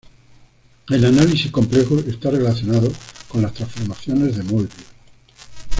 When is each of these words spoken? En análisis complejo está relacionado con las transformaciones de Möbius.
En 0.89 1.05
análisis 1.05 1.51
complejo 1.51 1.99
está 1.99 2.31
relacionado 2.31 2.91
con 3.27 3.43
las 3.43 3.53
transformaciones 3.53 4.35
de 4.35 4.41
Möbius. 4.41 4.71